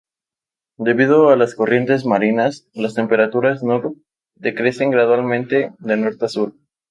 [0.79, 3.93] Debido a las corrientes marinas, las temperaturas no
[4.33, 6.53] decrecen gradualmente de norte a sur.